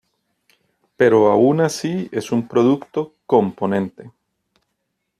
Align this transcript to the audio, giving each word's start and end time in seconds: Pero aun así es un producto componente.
Pero 0.97 1.27
aun 1.29 1.61
así 1.61 2.09
es 2.11 2.31
un 2.31 2.47
producto 2.47 3.13
componente. 3.27 4.09